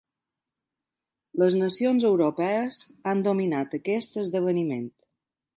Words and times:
Les 1.41 1.57
nacions 1.59 2.07
europees 2.11 2.81
han 3.13 3.23
dominat 3.31 3.79
aquest 3.81 4.21
esdeveniment. 4.27 4.93